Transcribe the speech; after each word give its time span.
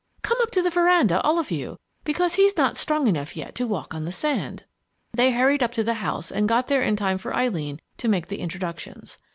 Come 0.23 0.39
up 0.41 0.49
to 0.53 0.63
the 0.63 0.71
veranda, 0.71 1.21
all 1.21 1.37
of 1.37 1.51
you, 1.51 1.77
because 2.05 2.33
he's 2.33 2.57
not 2.57 2.75
strong 2.75 3.05
enough 3.05 3.37
yet 3.37 3.53
to 3.53 3.67
walk 3.67 3.93
on 3.93 4.03
the 4.03 4.11
sand." 4.11 4.63
They 5.13 5.29
hurried 5.29 5.61
up 5.61 5.73
to 5.73 5.83
the 5.83 5.93
house 6.01 6.31
and 6.31 6.49
got 6.49 6.69
there 6.69 6.81
in 6.81 6.95
time 6.95 7.19
for 7.19 7.35
Eileen 7.35 7.79
to 7.97 8.07
make 8.09 8.25
the 8.27 8.39
introductions. 8.39 9.19